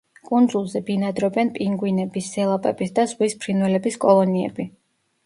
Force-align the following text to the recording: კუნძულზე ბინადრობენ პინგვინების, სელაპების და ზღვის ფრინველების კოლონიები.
კუნძულზე 0.27 0.79
ბინადრობენ 0.85 1.51
პინგვინების, 1.57 2.29
სელაპების 2.37 2.95
და 3.01 3.05
ზღვის 3.13 3.37
ფრინველების 3.45 4.01
კოლონიები. 4.07 4.67